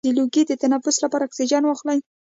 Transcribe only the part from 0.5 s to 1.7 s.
تنفس لپاره اکسیجن